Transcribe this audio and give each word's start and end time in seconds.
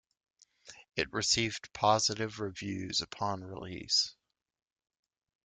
It 0.95 1.13
received 1.13 1.71
positive 1.73 2.39
reviews 2.39 3.01
upon 3.01 3.43
release. 3.43 4.15